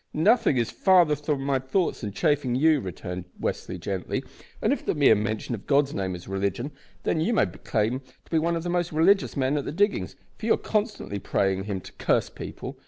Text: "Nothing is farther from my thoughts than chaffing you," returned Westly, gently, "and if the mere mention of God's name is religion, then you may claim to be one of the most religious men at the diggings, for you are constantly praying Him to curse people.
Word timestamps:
"Nothing 0.15 0.57
is 0.57 0.71
farther 0.71 1.15
from 1.15 1.43
my 1.43 1.59
thoughts 1.59 2.01
than 2.01 2.11
chaffing 2.11 2.55
you," 2.55 2.79
returned 2.79 3.25
Westly, 3.39 3.77
gently, 3.79 4.23
"and 4.59 4.73
if 4.73 4.83
the 4.83 4.95
mere 4.95 5.13
mention 5.13 5.53
of 5.53 5.67
God's 5.67 5.93
name 5.93 6.15
is 6.15 6.27
religion, 6.27 6.71
then 7.03 7.21
you 7.21 7.35
may 7.35 7.45
claim 7.45 7.99
to 7.99 8.31
be 8.31 8.39
one 8.39 8.55
of 8.55 8.63
the 8.63 8.69
most 8.71 8.91
religious 8.91 9.37
men 9.37 9.57
at 9.57 9.65
the 9.65 9.71
diggings, 9.71 10.15
for 10.39 10.47
you 10.47 10.53
are 10.55 10.57
constantly 10.57 11.19
praying 11.19 11.65
Him 11.65 11.81
to 11.81 11.91
curse 11.99 12.31
people. 12.31 12.79